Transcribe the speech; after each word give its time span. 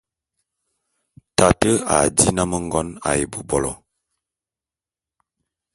Tate 1.37 1.71
a 1.97 1.97
dí 2.15 2.25
nnám 2.33 2.51
ngon 2.65 2.89
ā 3.09 3.09
ebôbolo. 3.23 3.71